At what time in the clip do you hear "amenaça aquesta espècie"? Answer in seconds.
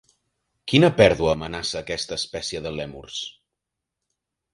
1.37-2.61